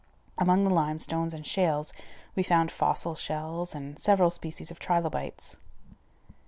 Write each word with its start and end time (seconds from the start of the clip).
Among 0.39 0.63
the 0.63 0.71
limestones 0.71 1.31
and 1.31 1.45
shales 1.45 1.93
we 2.35 2.41
found 2.41 2.71
fossil 2.71 3.13
shells 3.13 3.75
and 3.75 3.99
several 3.99 4.31
species 4.31 4.71
of 4.71 4.79
trilobites. 4.79 5.57